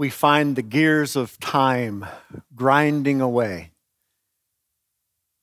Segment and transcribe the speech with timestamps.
[0.00, 2.06] we find the gears of time
[2.54, 3.70] grinding away.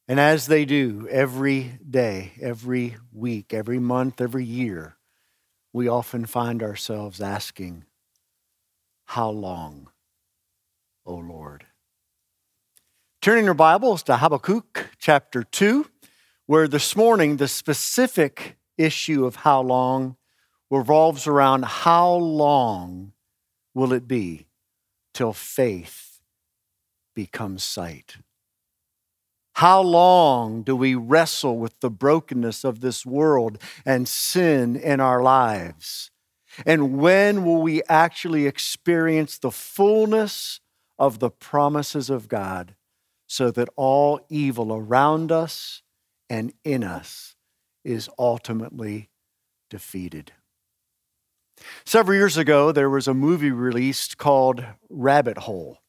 [0.07, 4.97] And as they do every day, every week, every month, every year,
[5.73, 7.85] we often find ourselves asking,
[9.05, 9.91] How long,
[11.05, 11.65] O Lord?
[13.21, 15.85] Turning your Bibles to Habakkuk chapter 2,
[16.47, 20.17] where this morning the specific issue of how long
[20.71, 23.13] revolves around how long
[23.75, 24.46] will it be
[25.17, 26.21] till faith
[27.15, 28.17] becomes sight?
[29.53, 35.23] How long do we wrestle with the brokenness of this world and sin in our
[35.23, 36.11] lives?
[36.67, 40.59] And when will we actually experience the fullness
[40.99, 42.75] of the promises of God
[43.25, 45.81] so that all evil around us
[46.29, 47.35] and in us
[47.83, 49.09] is ultimately
[49.71, 50.33] defeated?
[51.85, 55.79] Several years ago, there was a movie released called Rabbit Hole.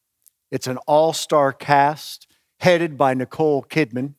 [0.50, 2.26] It's an all star cast
[2.60, 4.14] headed by Nicole Kidman.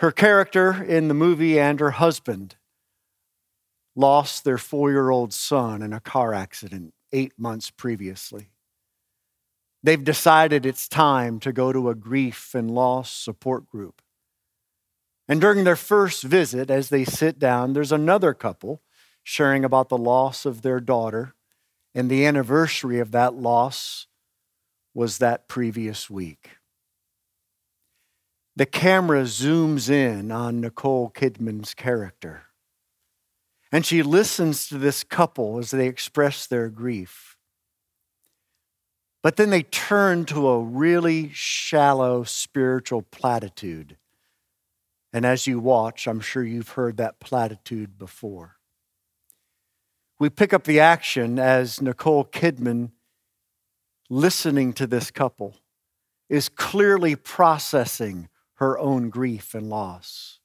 [0.00, 2.56] Her character in the movie and her husband
[3.96, 8.50] lost their four year old son in a car accident eight months previously.
[9.82, 14.02] They've decided it's time to go to a grief and loss support group.
[15.28, 18.82] And during their first visit, as they sit down, there's another couple
[19.28, 21.34] sharing about the loss of their daughter.
[21.94, 24.06] And the anniversary of that loss
[24.94, 26.52] was that previous week.
[28.56, 32.44] The camera zooms in on Nicole Kidman's character.
[33.70, 37.36] And she listens to this couple as they express their grief.
[39.22, 43.98] But then they turn to a really shallow spiritual platitude.
[45.12, 48.57] And as you watch, I'm sure you've heard that platitude before
[50.18, 52.90] we pick up the action as Nicole Kidman,
[54.10, 55.56] listening to this couple,
[56.28, 60.40] is clearly processing her own grief and loss.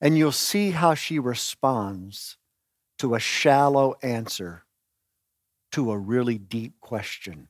[0.00, 2.36] And you'll see how she responds
[2.98, 4.64] to a shallow answer
[5.72, 7.48] to a really deep question.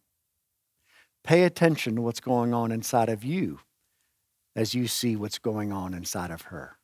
[1.25, 3.60] Pay attention to what's going on inside of you
[4.56, 6.78] as you see what's going on inside of her.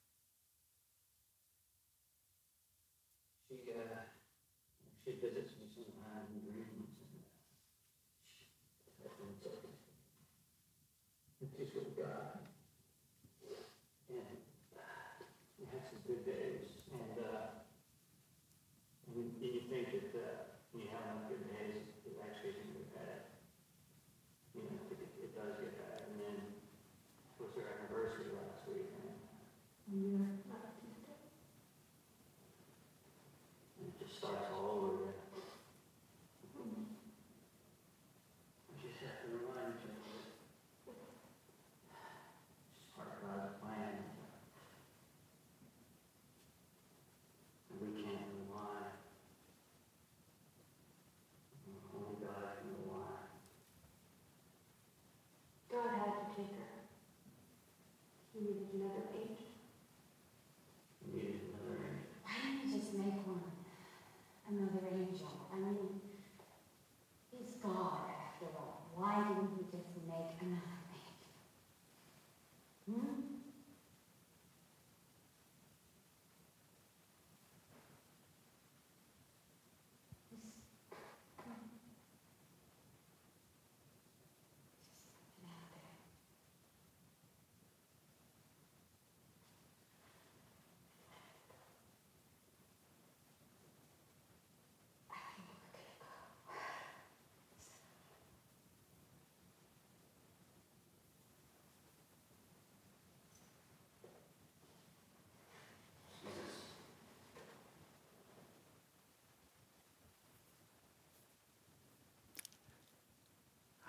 [58.74, 59.23] another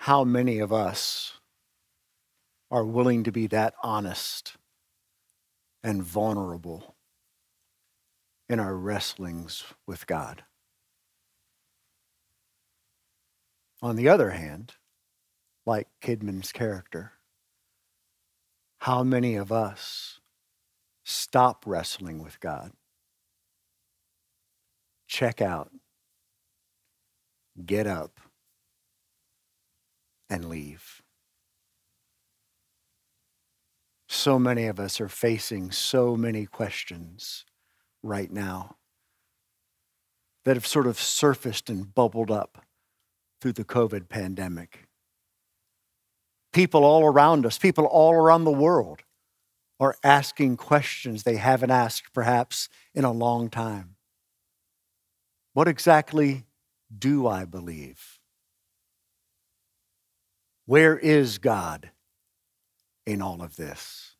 [0.05, 1.39] how many of us
[2.69, 4.55] are willing to be that honest
[5.83, 6.95] and vulnerable
[8.47, 10.43] in our wrestlings with God?
[13.81, 14.73] On the other hand,
[15.65, 17.13] like Kidman's character,
[18.81, 20.19] how many of us
[21.03, 22.73] stop wrestling with God,
[25.07, 25.71] check out,
[27.65, 28.19] get up,
[30.29, 31.01] and leave.
[34.07, 37.45] So many of us are facing so many questions
[38.01, 38.77] right now
[40.45, 42.63] that have sort of surfaced and bubbled up
[43.41, 44.87] through the COVID pandemic.
[46.53, 49.01] People all around us, people all around the world,
[49.79, 53.95] are asking questions they haven't asked perhaps in a long time.
[55.53, 56.45] What exactly
[56.97, 58.14] do I believe?
[60.65, 61.91] Where is God
[63.05, 64.15] in all of this?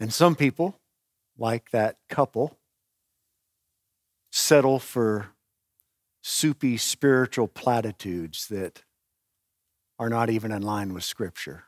[0.00, 0.80] And some people,
[1.38, 2.58] like that couple,
[4.30, 5.28] settle for
[6.22, 8.82] soupy spiritual platitudes that
[9.98, 11.64] are not even in line with Scripture.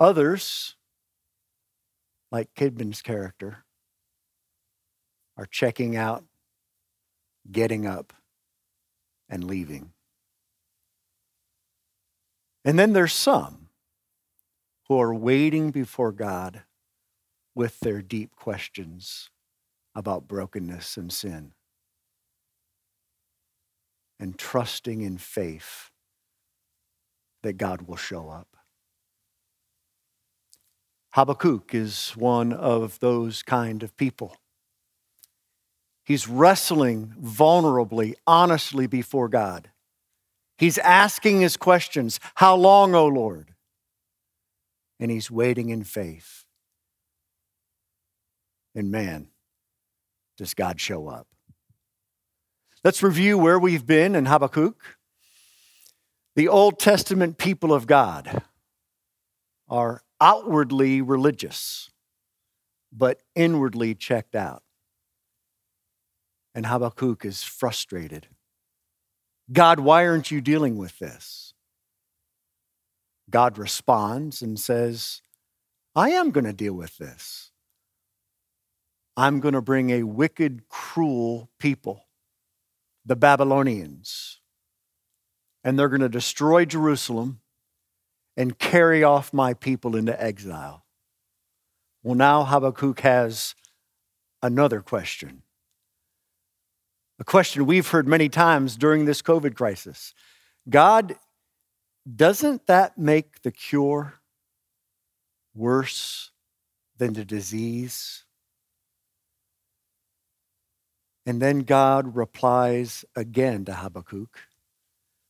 [0.00, 0.74] Others,
[2.32, 3.64] like Kidman's character,
[5.36, 6.24] are checking out,
[7.50, 8.12] getting up,
[9.28, 9.92] and leaving.
[12.64, 13.68] And then there's some
[14.88, 16.62] who are waiting before God
[17.54, 19.30] with their deep questions
[19.94, 21.52] about brokenness and sin
[24.20, 25.90] and trusting in faith
[27.42, 28.48] that God will show up.
[31.12, 34.36] Habakkuk is one of those kind of people.
[36.08, 39.68] He's wrestling vulnerably, honestly before God.
[40.56, 43.52] He's asking his questions How long, O Lord?
[44.98, 46.46] And he's waiting in faith.
[48.74, 49.28] And man,
[50.38, 51.26] does God show up.
[52.82, 54.82] Let's review where we've been in Habakkuk.
[56.36, 58.44] The Old Testament people of God
[59.68, 61.90] are outwardly religious,
[62.90, 64.62] but inwardly checked out.
[66.54, 68.28] And Habakkuk is frustrated.
[69.52, 71.54] God, why aren't you dealing with this?
[73.30, 75.22] God responds and says,
[75.94, 77.50] I am going to deal with this.
[79.16, 82.06] I'm going to bring a wicked, cruel people,
[83.04, 84.40] the Babylonians,
[85.64, 87.40] and they're going to destroy Jerusalem
[88.36, 90.84] and carry off my people into exile.
[92.04, 93.56] Well, now Habakkuk has
[94.40, 95.42] another question.
[97.20, 100.14] A question we've heard many times during this COVID crisis
[100.68, 101.16] God,
[102.14, 104.14] doesn't that make the cure
[105.54, 106.30] worse
[106.96, 108.24] than the disease?
[111.26, 114.38] And then God replies again to Habakkuk.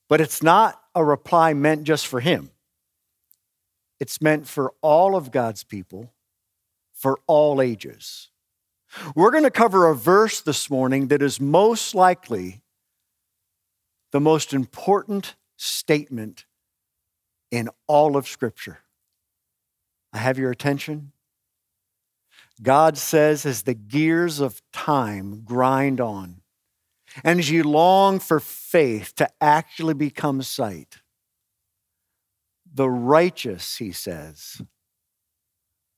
[0.09, 2.51] But it's not a reply meant just for him.
[3.99, 6.13] It's meant for all of God's people,
[6.93, 8.31] for all ages.
[9.15, 12.63] We're going to cover a verse this morning that is most likely
[14.13, 16.47] the most important statement
[17.51, 18.81] in all of Scripture.
[20.13, 21.13] I have your attention.
[22.63, 26.41] God says, as the gears of time grind on,
[27.23, 30.99] and as you long for faith to actually become sight,
[32.73, 34.61] the righteous, he says,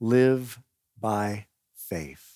[0.01, 0.61] live
[0.99, 2.30] by faith.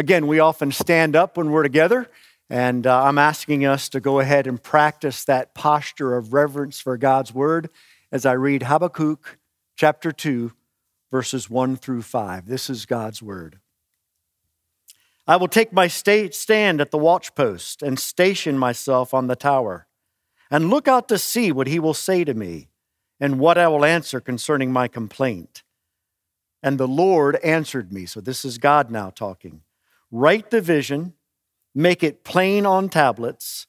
[0.00, 2.08] Again, we often stand up when we're together,
[2.48, 6.96] and uh, I'm asking us to go ahead and practice that posture of reverence for
[6.96, 7.68] God's word
[8.10, 9.38] as I read Habakkuk
[9.76, 10.52] chapter 2,
[11.12, 12.46] verses 1 through 5.
[12.46, 13.58] This is God's word.
[15.26, 19.86] I will take my stand at the watchpost and station myself on the tower,
[20.50, 22.70] and look out to see what he will say to me
[23.20, 25.62] and what I will answer concerning my complaint.
[26.62, 28.06] And the Lord answered me.
[28.06, 29.60] So this is God now talking.
[30.10, 31.14] Write the vision,
[31.74, 33.66] make it plain on tablets,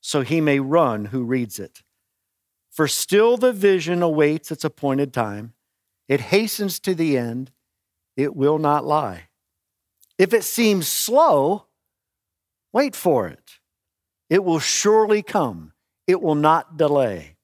[0.00, 1.82] so he may run who reads it.
[2.70, 5.52] For still the vision awaits its appointed time.
[6.08, 7.50] It hastens to the end,
[8.16, 9.28] it will not lie.
[10.18, 11.66] If it seems slow,
[12.72, 13.58] wait for it.
[14.30, 15.72] It will surely come,
[16.06, 17.36] it will not delay.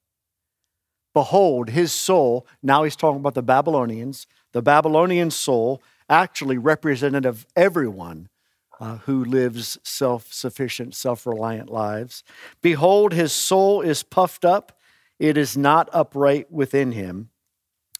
[1.12, 7.46] Behold, his soul, now he's talking about the Babylonians, the Babylonian soul, actually representative of
[7.54, 8.28] everyone
[8.80, 12.22] uh, who lives self sufficient, self reliant lives.
[12.62, 14.78] Behold, his soul is puffed up,
[15.18, 17.30] it is not upright within him.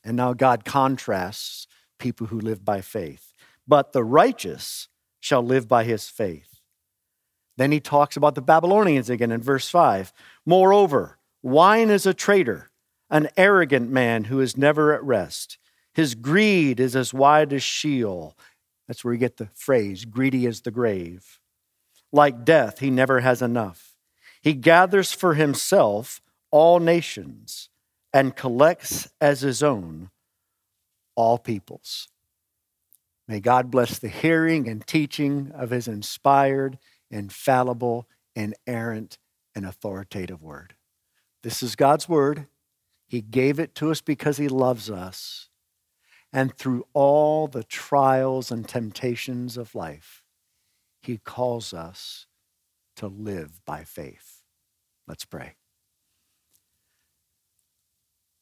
[0.04, 1.66] And now God contrasts
[1.98, 3.34] people who live by faith.
[3.66, 4.88] But the righteous
[5.20, 6.60] shall live by his faith.
[7.56, 10.12] Then he talks about the Babylonians again in verse 5.
[10.46, 12.70] Moreover, wine is a traitor
[13.10, 15.58] an arrogant man who is never at rest.
[15.94, 18.36] His greed is as wide as Sheol.
[18.88, 21.38] That's where you get the phrase, greedy as the grave.
[22.10, 23.94] Like death, he never has enough.
[24.42, 27.68] He gathers for himself all nations
[28.12, 30.10] and collects as his own
[31.14, 32.08] all peoples.
[33.28, 36.78] May God bless the hearing and teaching of his inspired,
[37.10, 39.18] infallible, inerrant,
[39.54, 40.74] and authoritative word.
[41.42, 42.46] This is God's word.
[43.06, 45.47] He gave it to us because He loves us.
[46.32, 50.22] And through all the trials and temptations of life,
[51.00, 52.26] He calls us
[52.96, 54.42] to live by faith.
[55.06, 55.54] Let's pray.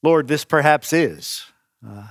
[0.02, 1.46] Lord, this perhaps is
[1.86, 2.08] uh,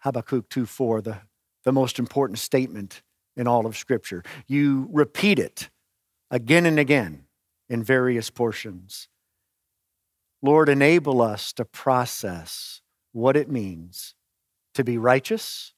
[0.00, 1.18] Habakkuk 2 4, the,
[1.64, 3.02] the most important statement
[3.36, 4.22] in all of Scripture.
[4.46, 5.70] You repeat it
[6.30, 7.24] again and again
[7.68, 9.08] in various portions.
[10.42, 12.80] Lord, enable us to process
[13.12, 14.14] what it means
[14.78, 15.74] to be righteous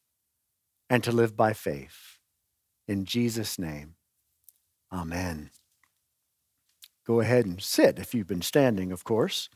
[0.90, 2.19] and to live by faith.
[2.87, 3.95] In Jesus' name,
[4.92, 5.49] amen.
[7.07, 9.49] Go ahead and sit if you've been standing, of course.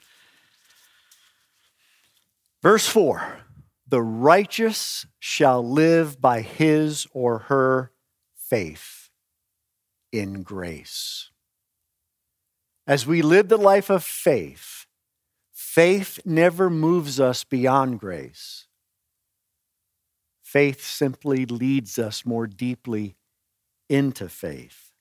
[2.62, 3.40] Verse 4
[3.86, 7.92] The righteous shall live by his or her
[8.34, 9.10] faith
[10.10, 11.28] in grace.
[12.86, 14.86] As we live the life of faith,
[15.52, 18.63] faith never moves us beyond grace.
[20.54, 23.16] Faith simply leads us more deeply
[23.88, 24.92] into faith.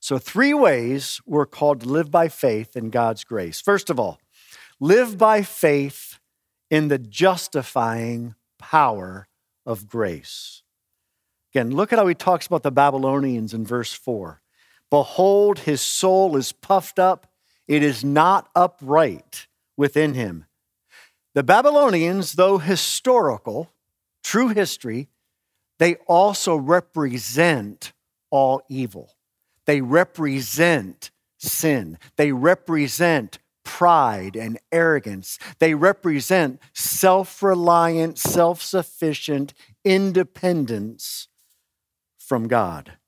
[0.00, 3.60] So, three ways we're called to live by faith in God's grace.
[3.60, 4.18] First of all,
[4.80, 6.18] live by faith
[6.70, 9.28] in the justifying power
[9.66, 10.62] of grace.
[11.52, 14.40] Again, look at how he talks about the Babylonians in verse 4.
[14.88, 17.30] Behold, his soul is puffed up,
[17.68, 20.46] it is not upright within him.
[21.34, 23.73] The Babylonians, though historical,
[24.24, 25.08] true history,
[25.78, 27.92] they also represent
[28.30, 29.14] all evil.
[29.66, 31.98] They represent sin.
[32.16, 35.38] They represent pride and arrogance.
[35.60, 39.54] They represent self reliant, self sufficient
[39.84, 41.28] independence
[42.18, 42.98] from God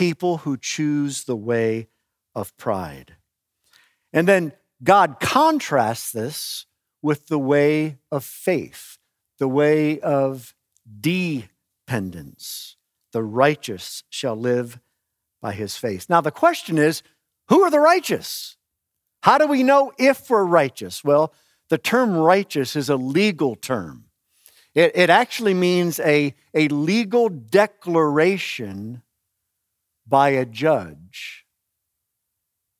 [0.00, 1.88] people who choose the way
[2.34, 3.16] of pride.
[4.14, 6.64] And then God contrasts this
[7.02, 8.96] with the way of faith,
[9.38, 10.54] the way of
[11.00, 12.76] dependence.
[13.12, 14.80] The righteous shall live
[15.42, 16.06] by his faith.
[16.08, 17.02] Now, the question is
[17.48, 18.56] who are the righteous?
[19.22, 21.04] How do we know if we're righteous?
[21.04, 21.34] Well,
[21.68, 24.04] the term righteous is a legal term.
[24.74, 29.02] It, it actually means a, a legal declaration
[30.06, 31.44] by a judge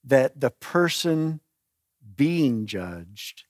[0.05, 1.41] that the person
[2.17, 3.45] being judged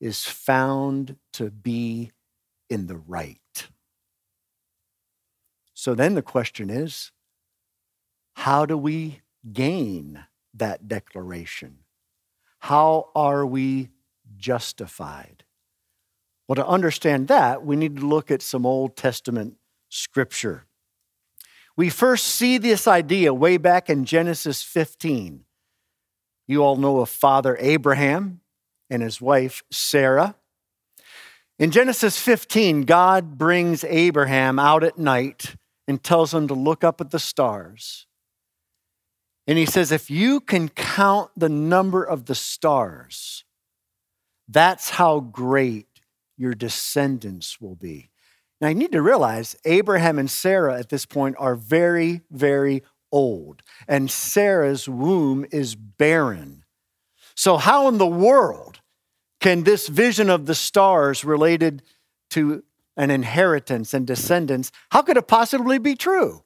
[0.00, 2.10] is found to be
[2.68, 3.38] in the right.
[5.80, 7.10] So then the question is
[8.34, 11.78] how do we gain that declaration?
[12.58, 13.88] How are we
[14.36, 15.44] justified?
[16.46, 19.54] Well, to understand that, we need to look at some Old Testament
[19.88, 20.66] scripture.
[21.78, 25.46] We first see this idea way back in Genesis 15.
[26.46, 28.42] You all know of Father Abraham
[28.90, 30.34] and his wife Sarah.
[31.58, 35.56] In Genesis 15, God brings Abraham out at night
[35.90, 38.06] and tells him to look up at the stars.
[39.48, 43.44] And he says, If you can count the number of the stars,
[44.46, 45.88] that's how great
[46.36, 48.08] your descendants will be.
[48.60, 53.64] Now, you need to realize Abraham and Sarah at this point are very, very old,
[53.88, 56.64] and Sarah's womb is barren.
[57.34, 58.78] So, how in the world
[59.40, 61.82] can this vision of the stars related
[62.30, 62.62] to
[62.96, 66.42] an inheritance and descendants, how could it possibly be true?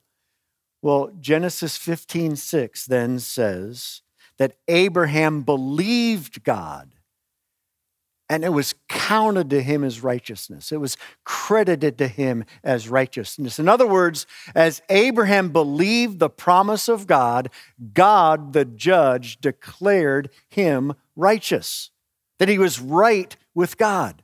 [0.82, 4.02] Well, Genesis 15 6 then says
[4.38, 6.94] that Abraham believed God
[8.28, 10.72] and it was counted to him as righteousness.
[10.72, 13.60] It was credited to him as righteousness.
[13.60, 17.48] In other words, as Abraham believed the promise of God,
[17.92, 21.90] God, the judge, declared him righteous,
[22.40, 24.23] that he was right with God.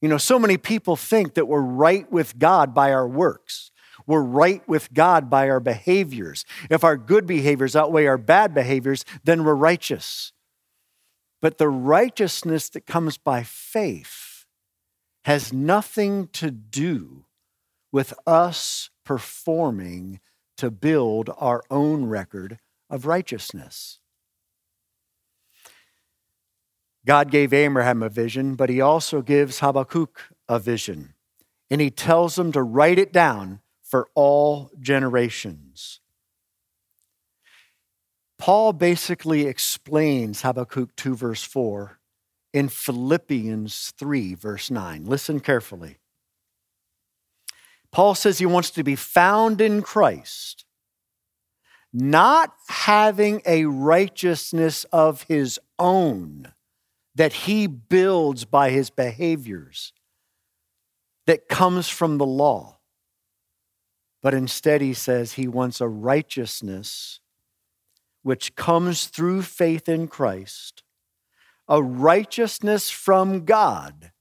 [0.00, 3.70] You know, so many people think that we're right with God by our works.
[4.06, 6.44] We're right with God by our behaviors.
[6.70, 10.32] If our good behaviors outweigh our bad behaviors, then we're righteous.
[11.42, 14.46] But the righteousness that comes by faith
[15.24, 17.24] has nothing to do
[17.92, 20.20] with us performing
[20.56, 22.58] to build our own record
[22.90, 24.00] of righteousness.
[27.06, 31.14] God gave Abraham a vision, but he also gives Habakkuk a vision.
[31.70, 36.00] And he tells him to write it down for all generations.
[38.38, 41.98] Paul basically explains Habakkuk 2, verse 4
[42.52, 45.06] in Philippians 3, verse 9.
[45.06, 45.98] Listen carefully.
[47.90, 50.64] Paul says he wants to be found in Christ,
[51.92, 56.52] not having a righteousness of his own
[57.18, 59.92] that he builds by his behaviors
[61.26, 62.78] that comes from the law.
[64.22, 67.18] But instead, he says he wants a righteousness
[68.22, 70.84] which comes through faith in Christ,
[71.66, 74.12] a righteousness from God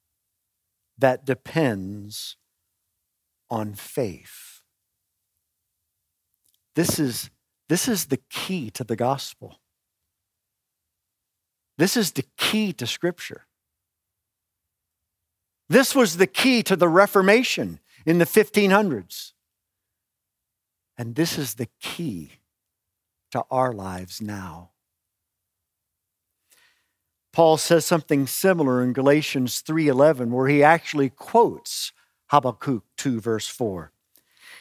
[0.98, 2.36] that depends
[3.48, 4.64] on faith.
[6.74, 7.30] This is,
[7.70, 9.60] this is the key to the gospel.
[11.78, 13.46] This is the key to Scripture.
[15.70, 19.34] This was the key to the Reformation in the 1500s.
[20.98, 22.32] And this is the key
[23.32, 24.72] to our lives now.
[27.34, 31.92] Paul says something similar in Galatians 3:11 where he actually quotes
[32.32, 33.92] Habakkuk 2 verse 4.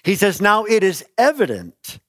[0.02, 2.00] He says, "Now it is evident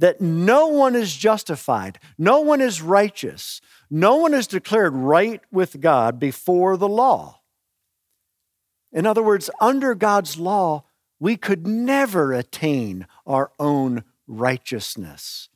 [0.00, 5.80] that no one is justified, no one is righteous, no one is declared right with
[5.80, 7.40] God before the law."
[8.92, 10.84] In other words, under God's law,
[11.20, 15.48] we could never attain our own righteousness.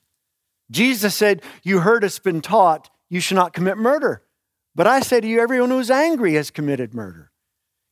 [0.70, 4.22] Jesus said, You heard it's been taught, you should not commit murder.
[4.74, 7.30] But I say to you, everyone who is angry has committed murder.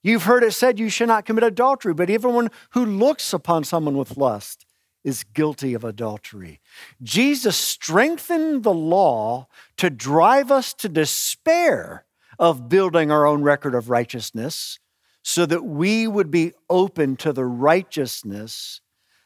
[0.03, 3.97] You've heard it said, You should not commit adultery, but everyone who looks upon someone
[3.97, 4.67] with lust
[5.05, 6.61] is guilty of adultery.
[7.03, 12.05] Jesus strengthened the law to drive us to despair
[12.39, 14.79] of building our own record of righteousness
[15.23, 18.81] so that we would be open to the righteousness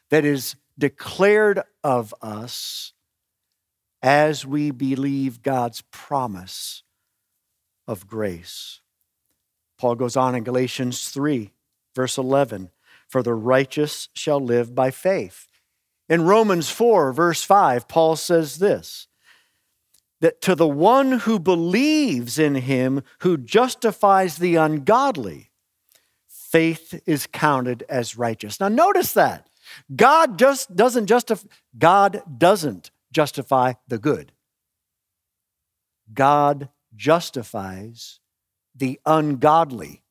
[0.09, 2.93] that is declared of us
[4.01, 6.83] as we believe God's promise
[7.87, 8.81] of grace.
[9.77, 11.51] Paul goes on in Galatians 3,
[11.95, 12.71] verse 11
[13.07, 15.47] For the righteous shall live by faith.
[16.09, 19.07] In Romans 4, verse 5, Paul says this
[20.19, 25.51] that to the one who believes in him who justifies the ungodly,
[26.27, 28.59] faith is counted as righteous.
[28.59, 29.47] Now notice that.
[29.95, 34.31] God just doesn't justify God doesn't justify the good.
[36.13, 38.19] God justifies
[38.75, 40.03] the ungodly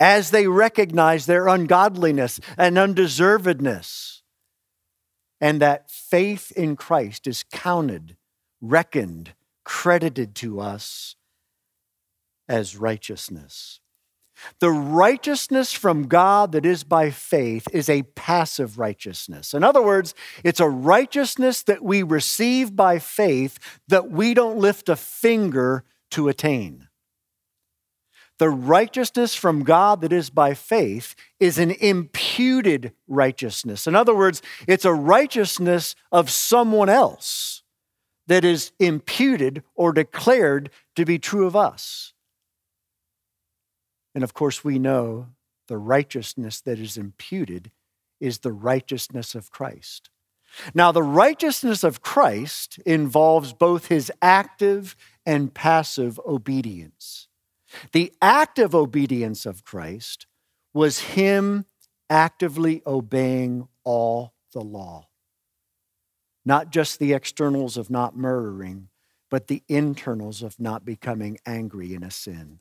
[0.00, 4.19] as they recognize their ungodliness and undeservedness,
[5.40, 8.16] and that faith in Christ is counted,
[8.60, 11.16] reckoned, credited to us
[12.48, 13.80] as righteousness.
[14.60, 19.54] The righteousness from God that is by faith is a passive righteousness.
[19.54, 24.88] In other words, it's a righteousness that we receive by faith that we don't lift
[24.88, 26.88] a finger to attain.
[28.40, 33.86] The righteousness from God that is by faith is an imputed righteousness.
[33.86, 37.62] In other words, it's a righteousness of someone else
[38.28, 42.14] that is imputed or declared to be true of us.
[44.14, 45.26] And of course, we know
[45.68, 47.70] the righteousness that is imputed
[48.20, 50.08] is the righteousness of Christ.
[50.72, 57.26] Now, the righteousness of Christ involves both his active and passive obedience.
[57.92, 60.26] The active obedience of Christ
[60.72, 61.66] was him
[62.08, 65.08] actively obeying all the law.
[66.44, 68.88] Not just the externals of not murdering,
[69.30, 72.60] but the internals of not becoming angry in a sin.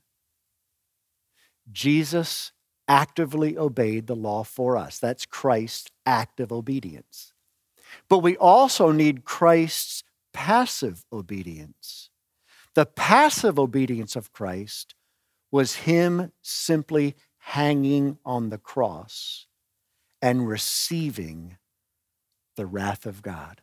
[1.71, 2.51] Jesus
[2.87, 4.99] actively obeyed the law for us.
[4.99, 7.33] That's Christ's active obedience.
[8.07, 12.09] But we also need Christ's passive obedience.
[12.75, 14.95] The passive obedience of Christ
[15.51, 19.47] was Him simply hanging on the cross
[20.21, 21.57] and receiving
[22.55, 23.61] the wrath of God.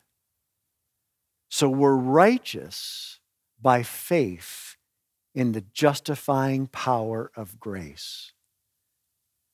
[1.49, 3.19] So we're righteous
[3.61, 4.75] by faith
[5.33, 8.33] in the justifying power of grace.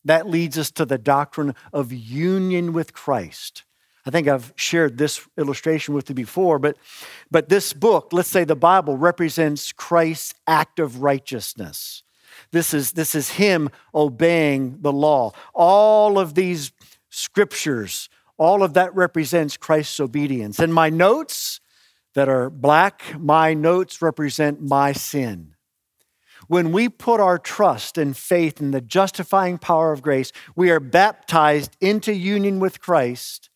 [0.06, 3.64] That leads us to the doctrine of union with Christ.
[4.06, 6.78] I think I've shared this illustration with you before, but,
[7.32, 12.04] but this book, let's say the Bible, represents Christ's act of righteousness.
[12.52, 15.32] This is, this is Him obeying the law.
[15.54, 16.72] All of these
[17.10, 20.60] scriptures, all of that represents Christ's obedience.
[20.60, 21.60] And my notes
[22.14, 25.56] that are black, my notes represent my sin.
[26.48, 30.80] When we put our trust and faith in the justifying power of grace, we are
[30.80, 33.50] baptized into union with Christ,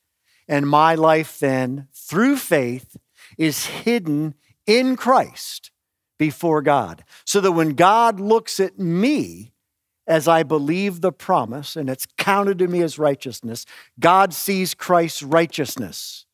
[0.47, 2.95] and my life then, through faith,
[3.37, 5.71] is hidden in Christ
[6.17, 7.03] before God.
[7.25, 9.53] So that when God looks at me,
[10.07, 13.65] as I believe the promise and it's counted to me as righteousness,
[13.99, 16.27] God sees Christ's righteousness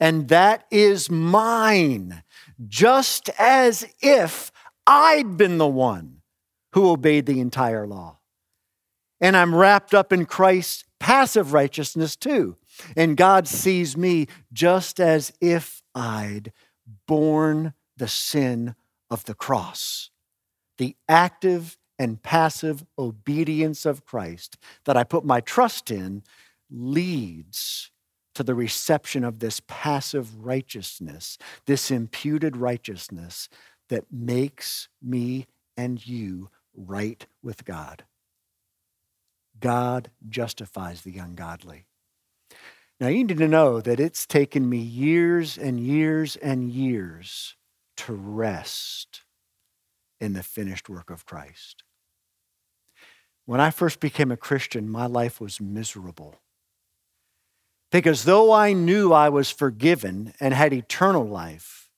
[0.00, 2.22] and that is mine,
[2.66, 4.50] just as if
[4.86, 6.22] I'd been the one
[6.72, 8.18] who obeyed the entire law.
[9.20, 12.56] And I'm wrapped up in Christ's passive righteousness too.
[12.96, 16.52] And God sees me just as if I'd
[17.06, 18.74] borne the sin
[19.10, 20.10] of the cross.
[20.78, 26.22] The active and passive obedience of Christ that I put my trust in
[26.70, 27.90] leads
[28.34, 33.48] to the reception of this passive righteousness, this imputed righteousness
[33.88, 35.46] that makes me
[35.76, 38.04] and you right with God.
[39.58, 41.86] God justifies the ungodly.
[42.98, 47.56] Now, you need to know that it's taken me years and years and years
[48.06, 49.22] to rest
[50.20, 51.82] in the finished work of Christ.
[53.46, 56.36] When I first became a Christian, my life was miserable.
[57.90, 61.90] Because though I knew I was forgiven and had eternal life,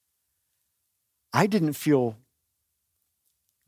[1.33, 2.17] I didn't feel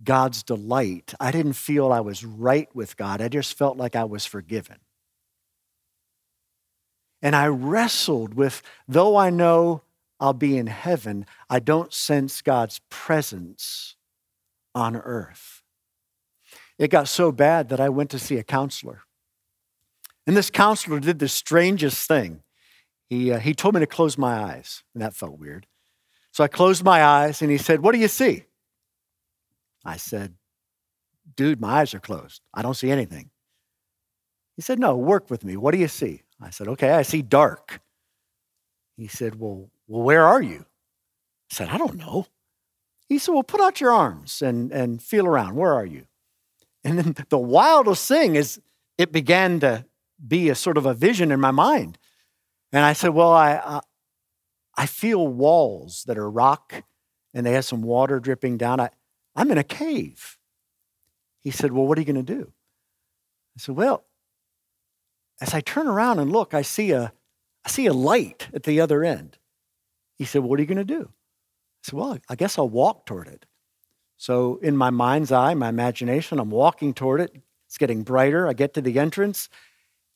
[0.02, 1.14] God's delight.
[1.20, 3.20] I didn't feel I was right with God.
[3.20, 4.78] I just felt like I was forgiven.
[7.20, 9.82] And I wrestled with, though I know
[10.24, 13.94] I'll be in heaven, I don't sense God's presence
[14.74, 15.62] on earth.
[16.78, 19.02] It got so bad that I went to see a counselor.
[20.26, 22.42] And this counselor did the strangest thing.
[23.10, 25.66] He, uh, he told me to close my eyes, and that felt weird.
[26.32, 28.46] So I closed my eyes, and he said, What do you see?
[29.84, 30.36] I said,
[31.36, 32.40] Dude, my eyes are closed.
[32.54, 33.28] I don't see anything.
[34.56, 35.58] He said, No, work with me.
[35.58, 36.22] What do you see?
[36.40, 37.82] I said, Okay, I see dark.
[38.96, 40.66] He said, Well, well where are you?
[41.50, 42.26] I said, I don't know.
[43.08, 45.56] He said, Well, put out your arms and, and feel around.
[45.56, 46.06] Where are you?
[46.82, 48.60] And then the wildest thing is
[48.98, 49.84] it began to
[50.26, 51.98] be a sort of a vision in my mind.
[52.72, 53.80] And I said, Well, I, I,
[54.76, 56.82] I feel walls that are rock
[57.32, 58.80] and they have some water dripping down.
[58.80, 58.90] I,
[59.36, 60.38] I'm in a cave.
[61.40, 62.52] He said, Well, what are you going to do?
[63.56, 64.04] I said, Well,
[65.40, 67.12] as I turn around and look, I see a,
[67.64, 69.38] I see a light at the other end.
[70.16, 71.08] He said, What are you going to do?
[71.10, 73.46] I said, Well, I guess I'll walk toward it.
[74.16, 77.34] So, in my mind's eye, my imagination, I'm walking toward it.
[77.66, 78.46] It's getting brighter.
[78.46, 79.48] I get to the entrance,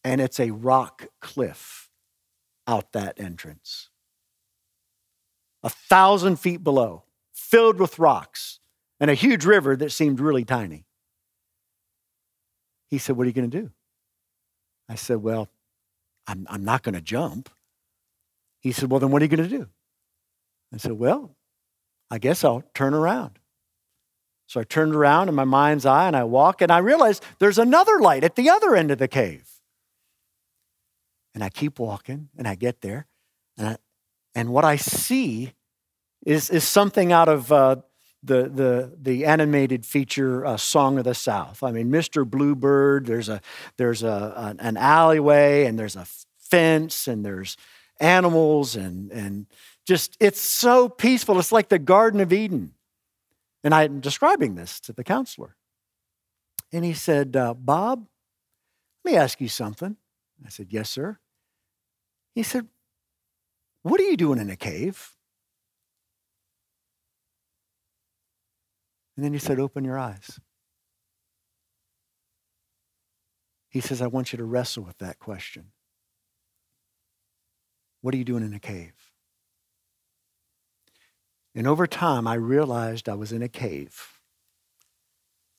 [0.04, 1.90] and it's a rock cliff
[2.66, 3.88] out that entrance.
[5.62, 8.60] A thousand feet below, filled with rocks
[9.00, 10.84] and a huge river that seemed really tiny.
[12.88, 13.70] He said, What are you going to do?
[14.88, 15.48] I said, Well,
[16.26, 17.48] I'm, I'm not going to jump.
[18.60, 19.68] He said, Well, then what are you going to do?
[20.72, 21.36] I said, Well,
[22.10, 23.38] I guess I'll turn around.
[24.46, 27.58] So I turned around in my mind's eye and I walk and I realized there's
[27.58, 29.46] another light at the other end of the cave.
[31.34, 33.06] And I keep walking and I get there.
[33.58, 33.76] And, I,
[34.34, 35.52] and what I see
[36.24, 37.76] is, is something out of uh,
[38.22, 41.62] the, the, the animated feature uh, Song of the South.
[41.62, 42.28] I mean, Mr.
[42.28, 43.42] Bluebird, there's, a,
[43.76, 46.06] there's a, an alleyway and there's a
[46.38, 47.58] fence and there's
[48.00, 49.46] animals and, and
[49.88, 51.38] just, it's so peaceful.
[51.38, 52.74] It's like the Garden of Eden.
[53.64, 55.56] And I'm describing this to the counselor.
[56.70, 58.06] And he said, uh, Bob,
[59.02, 59.96] let me ask you something.
[60.44, 61.18] I said, Yes, sir.
[62.34, 62.68] He said,
[63.82, 65.16] What are you doing in a cave?
[69.16, 70.38] And then he said, Open your eyes.
[73.70, 75.72] He says, I want you to wrestle with that question.
[78.02, 79.07] What are you doing in a cave?
[81.54, 84.20] And over time, I realized I was in a cave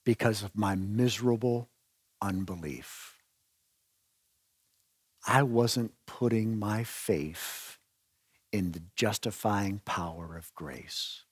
[0.04, 1.68] because of my miserable
[2.22, 3.16] unbelief.
[5.26, 7.78] I wasn't putting my faith
[8.52, 11.24] in the justifying power of grace.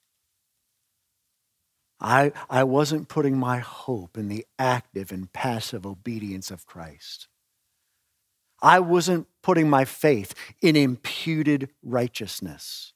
[1.99, 7.27] I, I wasn't putting my hope in the active and passive obedience of Christ.
[8.61, 12.93] I wasn't putting my faith in imputed righteousness.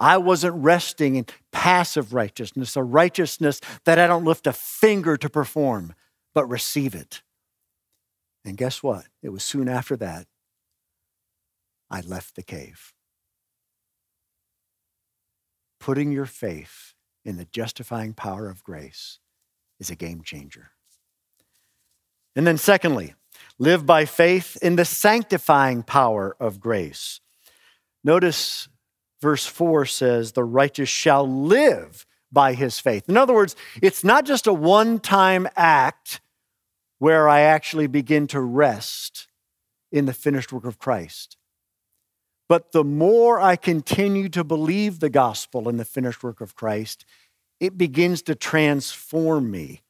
[0.00, 5.28] I wasn't resting in passive righteousness, a righteousness that I don't lift a finger to
[5.28, 5.94] perform,
[6.34, 7.20] but receive it.
[8.42, 9.04] And guess what?
[9.22, 10.26] It was soon after that
[11.90, 12.94] I left the cave.
[15.78, 19.18] Putting your faith in the justifying power of grace
[19.78, 20.70] is a game changer.
[22.34, 23.14] And then, secondly,
[23.58, 27.20] live by faith in the sanctifying power of grace.
[28.02, 28.68] Notice
[29.20, 33.08] verse 4 says, The righteous shall live by his faith.
[33.08, 36.20] In other words, it's not just a one time act
[36.98, 39.26] where I actually begin to rest
[39.90, 41.36] in the finished work of Christ,
[42.48, 47.04] But the more I continue to believe the gospel and the finished work of Christ,
[47.60, 49.82] it begins to transform me.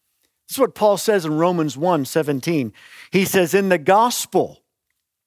[0.48, 2.72] This is what Paul says in Romans 1 17.
[3.10, 4.62] He says, In the gospel,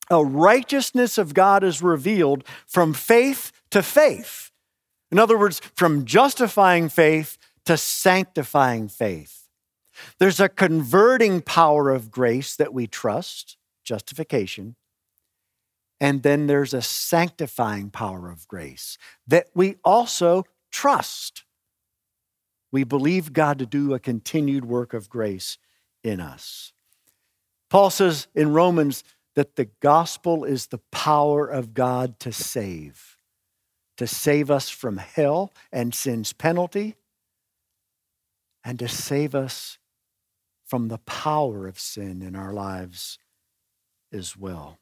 [0.10, 4.52] a righteousness of God is revealed from faith to faith.
[5.12, 9.48] In other words, from justifying faith to sanctifying faith.
[10.20, 14.76] There's a converting power of grace that we trust, justification.
[16.00, 21.44] And then there's a sanctifying power of grace that we also trust.
[22.72, 25.58] We believe God to do a continued work of grace
[26.04, 26.74] in us.
[27.70, 29.04] Paul says in Romans
[29.36, 33.13] that the gospel is the power of God to save,
[33.98, 36.96] to save us from hell and sin's penalty,
[38.64, 39.78] and to save us
[40.66, 43.20] from the power of sin in our lives
[44.12, 44.80] as well.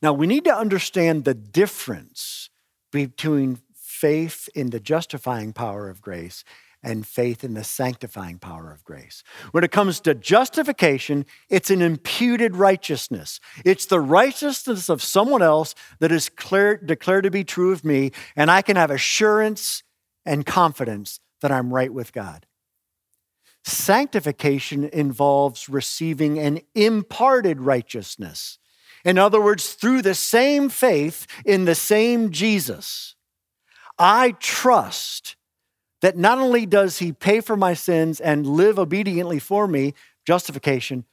[0.00, 2.48] Now, we need to understand the difference
[2.92, 6.44] between faith in the justifying power of grace
[6.82, 9.22] and faith in the sanctifying power of grace.
[9.52, 13.40] When it comes to justification, it's an imputed righteousness.
[13.64, 18.10] It's the righteousness of someone else that is clear, declared to be true of me,
[18.34, 19.82] and I can have assurance
[20.26, 22.46] and confidence that I'm right with God.
[23.64, 28.58] Sanctification involves receiving an imparted righteousness.
[29.04, 33.14] In other words, through the same faith in the same Jesus,
[33.98, 35.36] I trust
[36.02, 39.94] that not only does he pay for my sins and live obediently for me,
[40.26, 41.04] justification,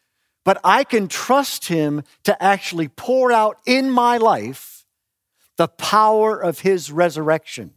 [0.43, 4.86] but I can trust him to actually pour out in my life
[5.58, 7.73] the power of his resurrection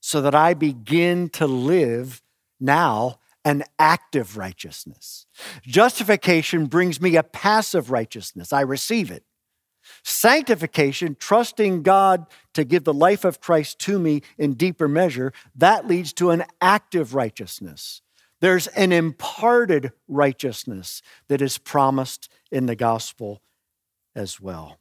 [0.00, 2.22] so that I begin to live
[2.60, 5.26] now an active righteousness.
[5.62, 8.52] Justification brings me a passive righteousness.
[8.52, 9.24] I receive it.
[10.08, 15.86] Sanctification, trusting God to give the life of Christ to me in deeper measure, that
[15.86, 18.00] leads to an active righteousness.
[18.40, 23.42] There's an imparted righteousness that is promised in the gospel
[24.16, 24.78] as well.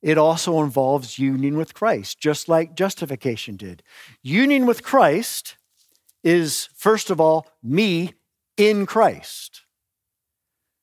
[0.00, 3.82] It also involves union with Christ, just like justification did.
[4.22, 5.56] Union with Christ
[6.24, 8.14] is, first of all, me
[8.56, 9.65] in Christ.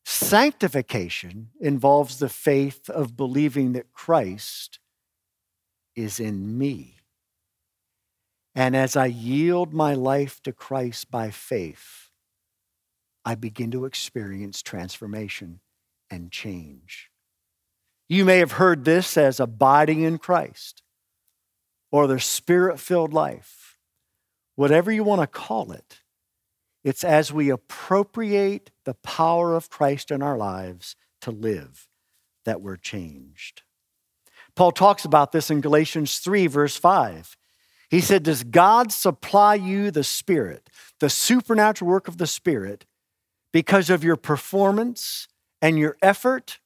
[0.05, 4.79] Sanctification involves the faith of believing that Christ
[5.95, 6.97] is in me.
[8.55, 12.09] And as I yield my life to Christ by faith,
[13.25, 15.61] I begin to experience transformation
[16.09, 17.09] and change.
[18.09, 20.83] You may have heard this as abiding in Christ
[21.91, 23.77] or the spirit filled life,
[24.55, 26.01] whatever you want to call it.
[26.83, 31.87] It's as we appropriate the power of Christ in our lives to live
[32.45, 33.63] that we're changed.
[34.55, 37.37] Paul talks about this in Galatians 3, verse 5.
[37.89, 40.69] He said, Does God supply you the Spirit,
[40.99, 42.85] the supernatural work of the Spirit,
[43.51, 45.27] because of your performance
[45.61, 46.59] and your effort,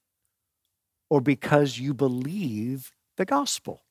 [1.10, 3.84] or because you believe the gospel?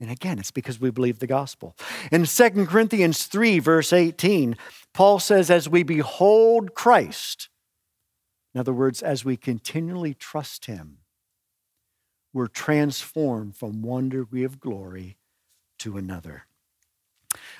[0.00, 1.76] And again, it's because we believe the gospel.
[2.10, 4.56] In 2 Corinthians 3, verse 18,
[4.92, 7.48] Paul says, As we behold Christ,
[8.54, 10.98] in other words, as we continually trust him,
[12.32, 15.16] we're transformed from one degree of glory
[15.78, 16.44] to another.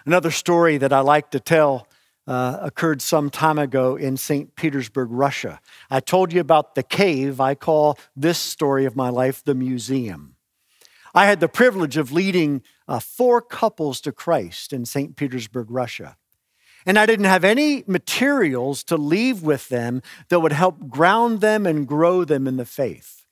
[0.04, 1.86] Another story that I like to tell
[2.26, 4.54] uh, occurred some time ago in St.
[4.54, 5.60] Petersburg, Russia.
[5.90, 7.40] I told you about the cave.
[7.40, 10.36] I call this story of my life the museum.
[11.12, 15.16] I had the privilege of leading uh, four couples to Christ in St.
[15.16, 16.16] Petersburg, Russia.
[16.86, 21.66] And I didn't have any materials to leave with them that would help ground them
[21.66, 23.26] and grow them in the faith.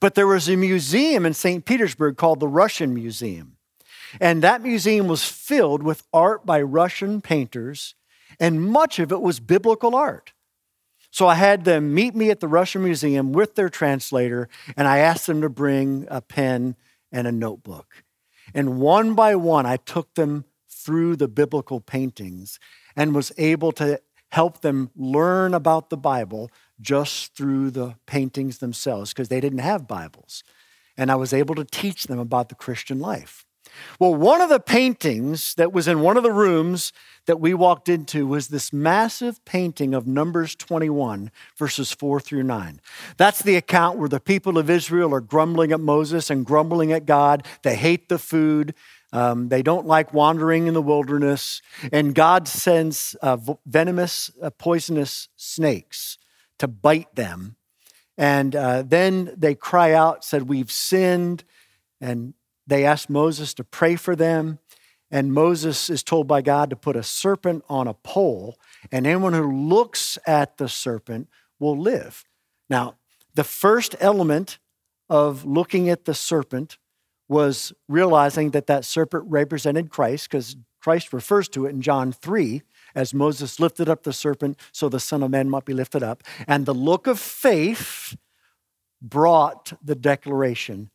[0.00, 1.64] But there was a museum in St.
[1.64, 3.56] Petersburg called the Russian Museum.
[4.20, 7.94] And that museum was filled with art by Russian painters,
[8.40, 10.32] and much of it was biblical art.
[11.10, 14.98] So I had them meet me at the Russian Museum with their translator, and I
[14.98, 16.76] asked them to bring a pen
[17.10, 18.04] and a notebook.
[18.54, 22.58] And one by one, I took them through the biblical paintings
[22.96, 29.12] and was able to help them learn about the Bible just through the paintings themselves
[29.12, 30.42] because they didn't have Bibles.
[30.96, 33.46] And I was able to teach them about the Christian life.
[33.98, 36.92] Well, one of the paintings that was in one of the rooms
[37.26, 42.80] that we walked into was this massive painting of Numbers 21, verses 4 through 9.
[43.16, 47.06] That's the account where the people of Israel are grumbling at Moses and grumbling at
[47.06, 47.44] God.
[47.62, 48.74] They hate the food.
[49.12, 51.62] Um, they don't like wandering in the wilderness.
[51.92, 56.18] And God sends uh, venomous, uh, poisonous snakes
[56.58, 57.56] to bite them
[58.18, 61.44] And uh, then they cry out, said, We've sinned.
[62.00, 62.34] And
[62.66, 64.58] they asked Moses to pray for them.
[65.10, 68.58] And Moses is told by God to put a serpent on a pole,
[68.90, 71.28] and anyone who looks at the serpent
[71.60, 72.24] will live.
[72.68, 72.96] Now,
[73.34, 74.58] the first element
[75.08, 76.78] of looking at the serpent
[77.28, 82.62] was realizing that that serpent represented Christ, because Christ refers to it in John 3
[82.94, 86.22] as Moses lifted up the serpent so the Son of Man might be lifted up.
[86.46, 88.16] And the look of faith
[89.02, 90.90] brought the declaration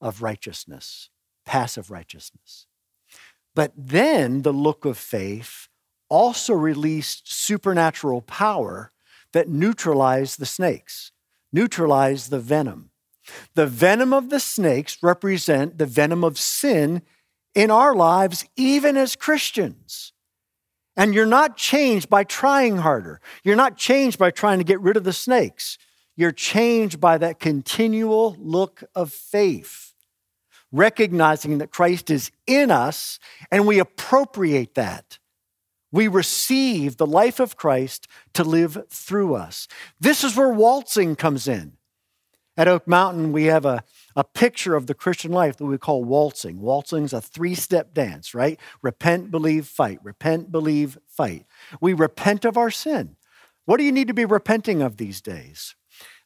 [0.00, 1.10] of righteousness,
[1.44, 2.66] passive righteousness.
[3.54, 5.68] But then the look of faith
[6.08, 8.92] also released supernatural power
[9.32, 11.12] that neutralized the snakes,
[11.52, 12.90] neutralized the venom.
[13.54, 17.02] The venom of the snakes represent the venom of sin
[17.54, 20.12] in our lives, even as Christians.
[20.96, 23.20] And you're not changed by trying harder.
[23.42, 25.78] You're not changed by trying to get rid of the snakes.
[26.16, 29.94] You're changed by that continual look of faith,
[30.70, 33.18] recognizing that Christ is in us
[33.50, 35.18] and we appropriate that.
[35.90, 39.68] We receive the life of Christ to live through us.
[40.00, 41.76] This is where waltzing comes in.
[42.56, 43.82] At Oak Mountain, we have a,
[44.14, 46.60] a picture of the Christian life that we call waltzing.
[46.60, 48.60] Waltzing is a three step dance, right?
[48.80, 49.98] Repent, believe, fight.
[50.04, 51.46] Repent, believe, fight.
[51.80, 53.16] We repent of our sin.
[53.64, 55.74] What do you need to be repenting of these days?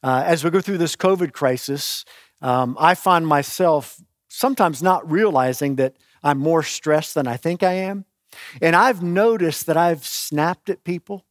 [0.02, 2.04] Uh, as we go through this COVID crisis,
[2.42, 7.72] um, I find myself sometimes not realizing that I'm more stressed than I think I
[7.72, 8.04] am.
[8.60, 11.24] And I've noticed that I've snapped at people.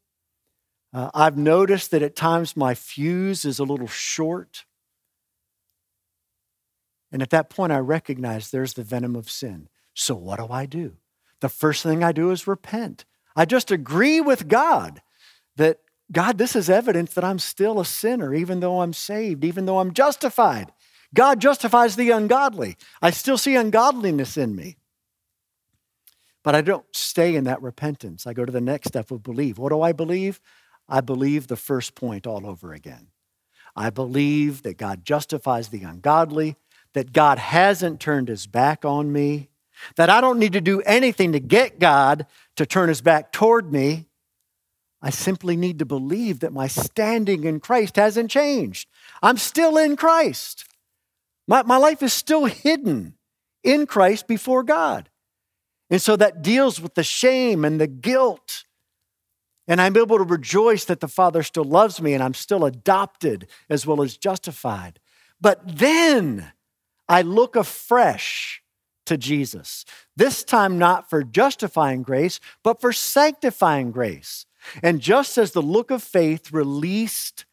[0.92, 4.66] Uh, I've noticed that at times my fuse is a little short.
[7.12, 9.70] And at that point, I recognize there's the venom of sin.
[9.94, 10.98] So, what do I do?
[11.40, 13.06] The first thing I do is repent.
[13.36, 15.02] I just agree with God
[15.56, 15.80] that,
[16.12, 19.80] God, this is evidence that I'm still a sinner, even though I'm saved, even though
[19.80, 20.72] I'm justified.
[21.14, 22.78] God justifies the ungodly.
[23.02, 24.78] I still see ungodliness in me.
[26.44, 28.26] But I don't stay in that repentance.
[28.26, 29.58] I go to the next step of believe.
[29.58, 30.40] What do I believe?
[30.88, 33.08] I believe the first point all over again.
[33.76, 36.56] I believe that God justifies the ungodly
[36.98, 39.50] that God hasn't turned his back on me,
[39.98, 43.72] that I don't need to do anything to get God to turn his back toward
[43.72, 44.08] me.
[45.00, 48.90] I simply need to believe that my standing in Christ hasn't changed.
[49.22, 50.66] I'm still in Christ.
[51.48, 53.14] My, my life is still hidden
[53.64, 55.08] in Christ before God.
[55.92, 58.64] And so that deals with the shame and the guilt.
[59.68, 63.46] And I'm able to rejoice that the Father still loves me and I'm still adopted
[63.70, 65.00] as well as justified.
[65.40, 66.54] But then
[67.10, 68.62] I look afresh
[69.06, 69.86] to Jesus.
[70.16, 74.46] This time, not for justifying grace, but for sanctifying grace.
[74.84, 77.46] And just as the look of faith released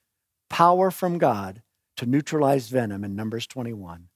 [0.50, 1.62] power from God
[1.96, 4.08] to neutralize venom in Numbers 21,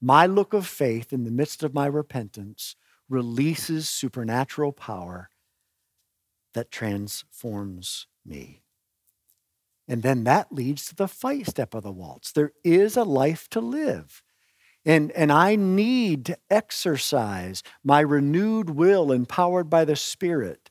[0.00, 2.76] my look of faith in the midst of my repentance
[3.08, 5.30] releases supernatural power
[6.52, 8.62] that transforms me.
[9.88, 12.32] And then that leads to the fight step of the waltz.
[12.32, 14.22] There is a life to live.
[14.86, 20.70] And, and I need to exercise my renewed will, empowered by the Spirit,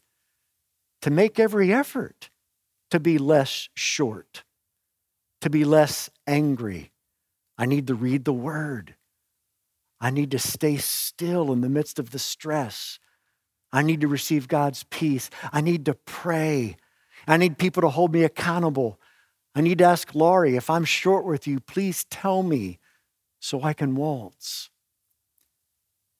[1.01, 2.29] to make every effort
[2.91, 4.45] to be less short,
[5.41, 6.93] to be less angry.
[7.57, 8.95] I need to read the Word.
[9.99, 12.99] I need to stay still in the midst of the stress.
[13.73, 15.29] I need to receive God's peace.
[15.51, 16.77] I need to pray.
[17.27, 18.97] I need people to hold me accountable.
[19.53, 22.79] I need to ask Laurie, if I'm short with you, please tell me
[23.45, 24.71] so I can waltz.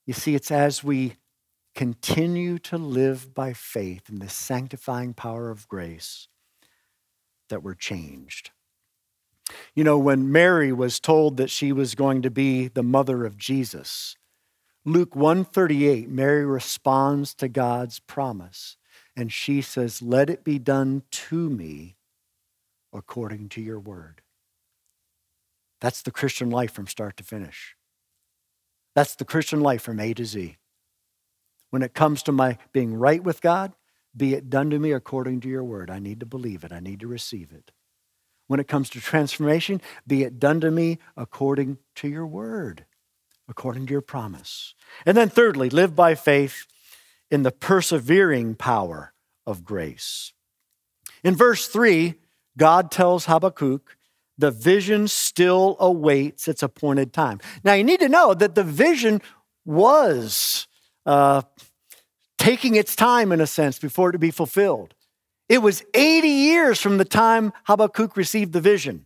[0.05, 1.15] You see, it's as we
[1.73, 6.27] continue to live by faith in the sanctifying power of grace
[7.49, 8.51] that we're changed.
[9.73, 13.39] You know, when Mary was told that she was going to be the mother of
[13.39, 14.15] Jesus,
[14.85, 18.77] Luke 138, Mary responds to God's promise
[19.15, 21.97] and she says, "Let it be done to me
[22.93, 24.21] according to your word."
[25.85, 27.75] That's the Christian life from start to finish.
[28.95, 30.57] That's the Christian life from A to Z.
[31.69, 33.75] When it comes to my being right with God,
[34.17, 35.91] be it done to me according to your word.
[35.91, 37.69] I need to believe it, I need to receive it.
[38.47, 42.87] When it comes to transformation, be it done to me according to your word,
[43.47, 44.73] according to your promise.
[45.05, 46.65] And then, thirdly, live by faith
[47.29, 49.13] in the persevering power
[49.45, 50.33] of grace.
[51.23, 52.15] In verse 3,
[52.57, 53.95] God tells Habakkuk
[54.37, 57.39] the vision still awaits its appointed time.
[57.63, 59.21] Now, you need to know that the vision
[59.65, 60.67] was
[61.05, 61.41] uh,
[62.37, 64.93] taking its time, in a sense, before it to be fulfilled.
[65.47, 69.05] It was 80 years from the time Habakkuk received the vision.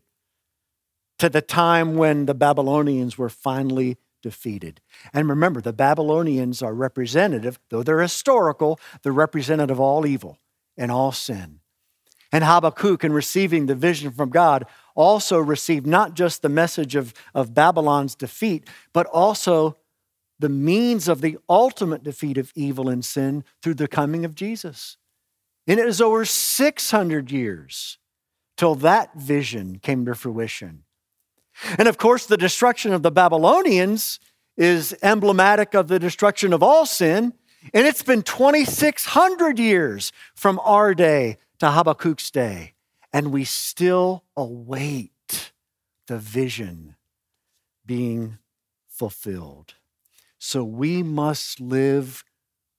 [1.19, 4.81] to the time when the Babylonians were finally defeated.
[5.13, 10.39] And remember, the Babylonians are representative, though they're historical, they're representative of all evil
[10.77, 11.58] and all sin.
[12.31, 14.65] And Habakkuk, in receiving the vision from God,
[14.95, 19.77] also received not just the message of, of Babylon's defeat, but also
[20.37, 24.97] the means of the ultimate defeat of evil and sin through the coming of Jesus.
[25.67, 27.97] And it was over 600 years
[28.57, 30.83] till that vision came to fruition.
[31.77, 34.19] And of course, the destruction of the Babylonians
[34.57, 37.33] is emblematic of the destruction of all sin.
[37.73, 42.73] And it's been 2,600 years from our day to Habakkuk's day.
[43.11, 45.51] And we still await
[46.07, 46.95] the vision
[47.85, 48.37] being
[48.87, 49.75] fulfilled.
[50.37, 52.23] So we must live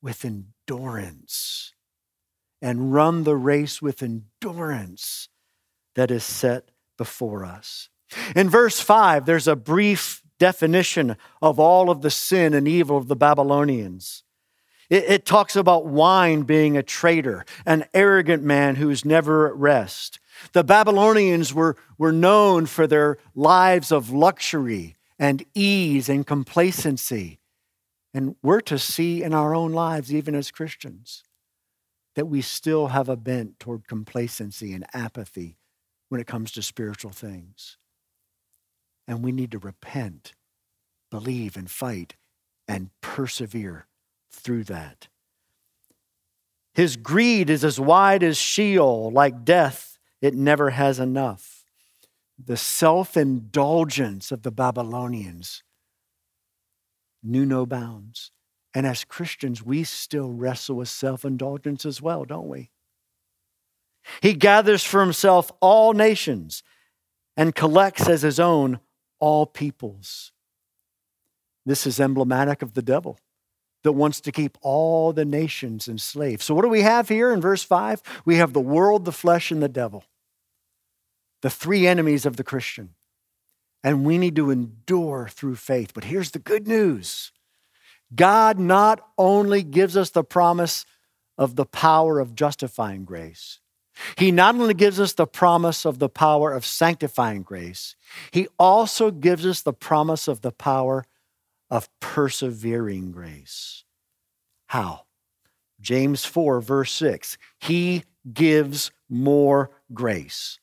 [0.02, 1.74] with endurance
[2.62, 5.28] and run the race with endurance
[5.94, 7.88] that is set before us.
[8.36, 13.08] In verse 5, there's a brief definition of all of the sin and evil of
[13.08, 14.24] the Babylonians.
[14.90, 20.18] It, it, talks about wine being a traitor, an arrogant man who's never at rest.
[20.52, 27.38] The Babylonians were, were known for their lives of luxury and ease and complacency.
[28.12, 31.22] And we're to see in our own lives, even as Christians,
[32.16, 35.56] that we still have a bent toward complacency and apathy
[36.08, 37.76] when it comes to spiritual things.
[39.06, 40.34] And we need to repent,
[41.12, 42.16] believe, and fight
[42.66, 43.86] and persevere
[44.30, 45.08] through that.
[46.74, 51.64] His greed is as wide as Sheol, like death, it never has enough.
[52.42, 55.62] The self indulgence of the Babylonians
[57.22, 58.30] knew no bounds.
[58.72, 62.70] And as Christians, we still wrestle with self indulgence as well, don't we?
[64.22, 66.62] He gathers for himself all nations
[67.36, 68.80] and collects as his own
[69.18, 70.32] all peoples.
[71.66, 73.18] This is emblematic of the devil
[73.82, 76.42] that wants to keep all the nations enslaved.
[76.42, 78.02] So, what do we have here in verse 5?
[78.24, 80.04] We have the world, the flesh, and the devil,
[81.42, 82.90] the three enemies of the Christian.
[83.82, 85.92] And we need to endure through faith.
[85.94, 87.32] But here's the good news
[88.14, 90.84] God not only gives us the promise
[91.38, 93.60] of the power of justifying grace,
[94.16, 97.96] He not only gives us the promise of the power of sanctifying grace,
[98.30, 101.06] He also gives us the promise of the power
[101.70, 103.84] of persevering grace.
[104.66, 105.06] How?
[105.80, 107.38] James 4, verse 6.
[107.58, 110.58] He gives more grace.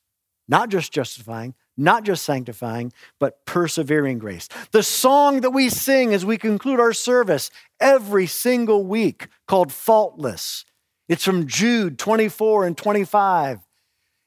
[0.48, 4.48] Not just justifying, not just sanctifying, but persevering grace.
[4.72, 10.66] The song that we sing as we conclude our service every single week called Faultless.
[11.10, 13.60] It's from Jude 24 and 25.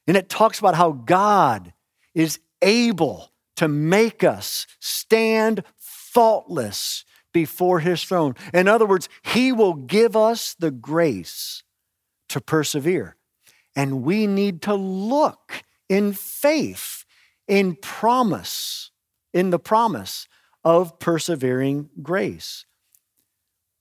[0.07, 1.73] And it talks about how God
[2.13, 5.63] is able to make us stand
[6.13, 8.35] faultless before his throne.
[8.53, 11.63] In other words, he will give us the grace
[12.29, 13.15] to persevere.
[13.75, 17.05] And we need to look in faith,
[17.47, 18.91] in promise,
[19.33, 20.27] in the promise
[20.63, 22.65] of persevering grace.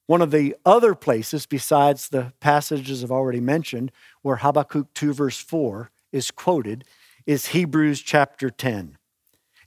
[0.07, 5.39] One of the other places, besides the passages I've already mentioned, where Habakkuk 2, verse
[5.39, 6.85] 4 is quoted,
[7.27, 8.99] is Hebrews chapter 10.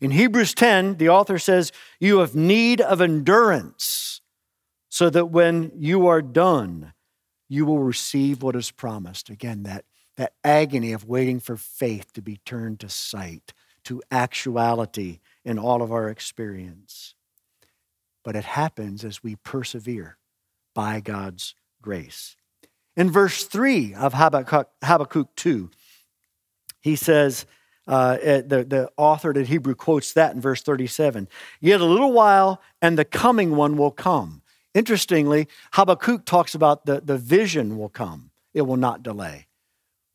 [0.04, 4.20] In Hebrews 10, the author says, You have need of endurance,
[4.90, 6.92] so that when you are done,
[7.48, 9.30] you will receive what is promised.
[9.30, 9.86] Again, that,
[10.18, 13.54] that agony of waiting for faith to be turned to sight,
[13.86, 17.16] to actuality in all of our experience.
[18.26, 20.18] But it happens as we persevere
[20.76, 22.36] by God's grace.
[22.98, 25.72] In verse 3 of Habakkuk, Habakkuk 2,
[26.82, 27.46] he says,
[27.88, 31.28] uh, the, the author of Hebrew quotes that in verse 37.
[31.60, 34.42] Yet a little while, and the coming one will come.
[34.74, 39.48] Interestingly, Habakkuk talks about the, the vision will come, it will not delay.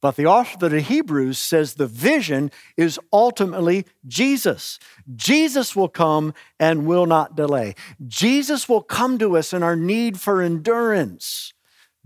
[0.00, 4.78] But the author of the Hebrews says the vision is ultimately Jesus.
[5.16, 7.74] Jesus will come and will not delay.
[8.06, 11.52] Jesus will come to us in our need for endurance.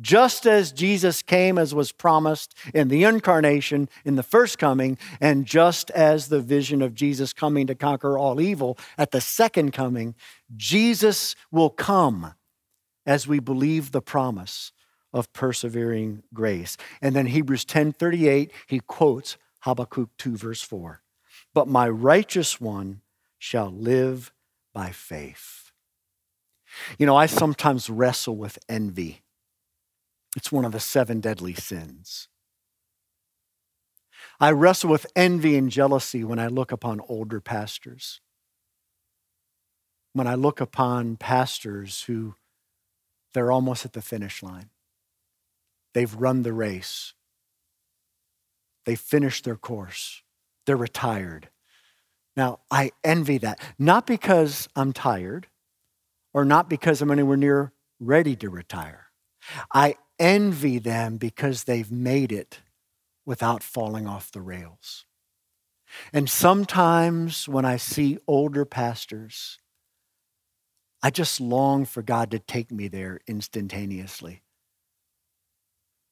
[0.02, 5.46] Just as Jesus came as was promised in the incarnation, in the first coming, and
[5.46, 10.14] just as the vision of Jesus coming to conquer all evil at the second coming,
[10.56, 12.34] Jesus will come
[13.06, 14.72] as we believe the promise
[15.12, 16.76] of persevering grace.
[17.00, 21.02] And then Hebrews 10:38, he quotes Habakkuk 2 verse 4.
[21.54, 23.02] But my righteous one
[23.38, 24.32] shall live
[24.72, 25.70] by faith.
[26.98, 29.21] You know, I sometimes wrestle with envy
[30.36, 32.28] it's one of the seven deadly sins.
[34.40, 38.20] I wrestle with envy and jealousy when I look upon older pastors.
[40.12, 42.34] When I look upon pastors who
[43.32, 44.70] they're almost at the finish line.
[45.94, 47.14] They've run the race.
[48.84, 50.22] They finished their course.
[50.66, 51.48] They're retired.
[52.36, 55.48] Now, I envy that, not because I'm tired
[56.32, 59.06] or not because I'm anywhere near ready to retire.
[59.72, 62.60] I envy them because they've made it
[63.24, 65.04] without falling off the rails.
[66.12, 69.58] And sometimes when I see older pastors,
[71.02, 74.42] I just long for God to take me there instantaneously.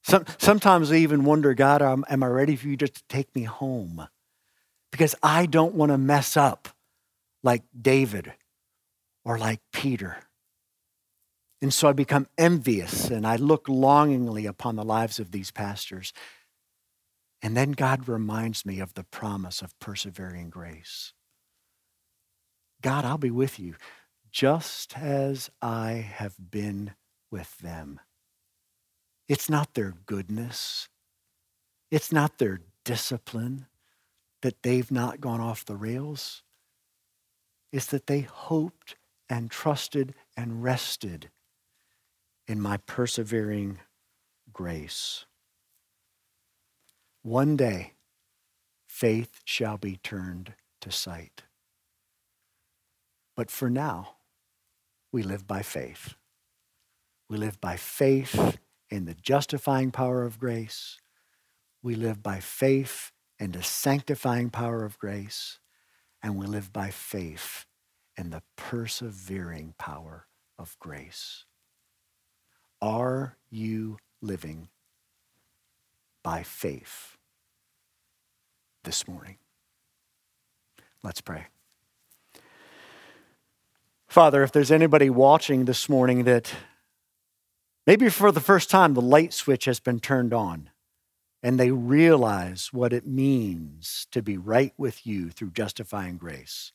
[0.03, 3.35] Some, sometimes I even wonder, God, am, am I ready for you just to take
[3.35, 4.09] me home?
[4.91, 6.69] Because I don't want to mess up
[7.43, 8.33] like David
[9.25, 10.19] or like Peter.
[11.63, 16.13] And so I become envious and I look longingly upon the lives of these pastors.
[17.43, 21.13] And then God reminds me of the promise of persevering grace.
[22.83, 23.75] God, I'll be with you
[24.31, 26.93] just as I have been
[27.31, 28.01] with them.
[29.29, 30.89] It's not their goodness,
[31.91, 33.67] it's not their discipline
[34.43, 36.43] that they've not gone off the rails.
[37.73, 38.97] It's that they hoped
[39.29, 41.31] and trusted and rested
[42.51, 43.79] in my persevering
[44.53, 45.25] grace.
[47.23, 47.93] One day,
[48.89, 51.45] faith shall be turned to sight.
[53.37, 54.17] But for now,
[55.13, 56.17] we live by faith.
[57.29, 58.59] We live by faith
[58.91, 60.99] in the justifying power of grace.
[61.85, 65.61] We live by faith in the sanctifying power of grace.
[66.21, 67.67] And we live by faith
[68.19, 70.27] in the persevering power
[70.59, 71.45] of grace.
[72.83, 74.69] Are you living
[76.23, 77.17] by faith
[78.85, 79.37] this morning?
[81.03, 81.47] Let's pray.
[84.07, 86.53] Father, if there's anybody watching this morning that
[87.87, 90.71] maybe for the first time the light switch has been turned on
[91.43, 96.73] and they realize what it means to be right with you through justifying grace,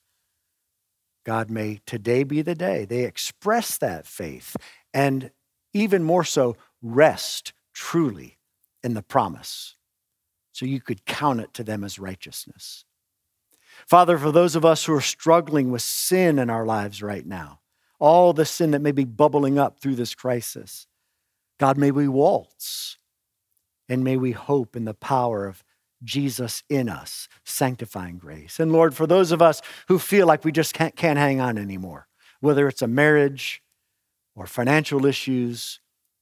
[1.23, 4.55] God, may today be the day they express that faith
[4.93, 5.31] and
[5.75, 8.39] even more so, rest truly
[8.81, 9.75] in the promise
[10.53, 12.85] so you could count it to them as righteousness.
[13.85, 17.59] Father, for those of us who are struggling with sin in our lives right now,
[17.99, 20.87] all the sin that may be bubbling up through this crisis,
[21.59, 22.97] God, may we waltz
[23.89, 25.61] and may we hope in the power of
[26.05, 28.61] Jesus in us, sanctifying grace.
[28.61, 31.57] And Lord, for those of us who feel like we just can't, can't hang on
[31.57, 32.07] anymore,
[32.39, 33.61] whether it's a marriage
[34.35, 35.79] or financial issues,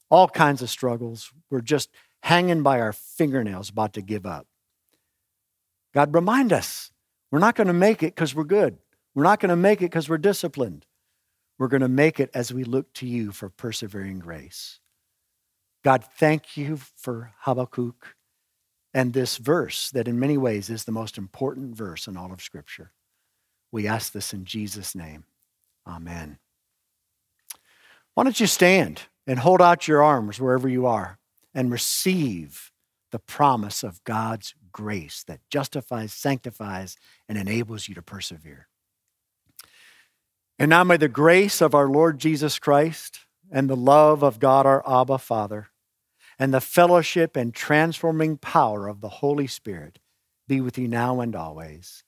[0.09, 1.89] all kinds of struggles, we're just
[2.22, 4.47] hanging by our fingernails about to give up.
[5.93, 6.91] God, remind us
[7.32, 8.78] we're not going to make it because we're good.
[9.16, 10.86] We're not going to make it because we're disciplined.
[11.57, 14.80] We're going to make it as we look to you for persevering grace.
[15.84, 18.16] God, thank you for Habakkuk
[18.93, 22.41] and this verse that in many ways is the most important verse in all of
[22.41, 22.91] Scripture.
[23.72, 25.26] We ask this in Jesus' name.
[25.88, 26.38] Amen.
[28.14, 31.18] Why don't you stand and hold out your arms wherever you are
[31.53, 32.72] and receive
[33.11, 36.97] the promise of God's grace that justifies, sanctifies,
[37.30, 38.68] and enables you to persevere.
[40.57, 43.20] And now may the grace of our Lord Jesus Christ
[43.51, 45.68] and the love of God our Abba Father
[46.39, 49.99] and the fellowship and transforming power of the Holy Spirit
[50.47, 52.03] be with you now and always.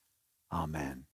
[0.52, 1.04] Amen.